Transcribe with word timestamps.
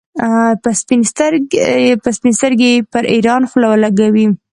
په 2.03 2.11
سپین 2.17 2.25
سترګۍ 2.39 2.75
پر 2.91 3.03
ایران 3.13 3.41
خوله 3.49 3.69
لګوي. 3.83 4.27